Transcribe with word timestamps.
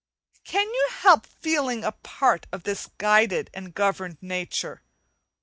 Can 0.43 0.65
you 0.67 0.89
help 0.93 1.27
feeling 1.27 1.83
a 1.83 1.91
part 1.91 2.47
of 2.51 2.63
this 2.63 2.89
guided 2.97 3.51
and 3.53 3.71
governed 3.75 4.17
nature? 4.19 4.81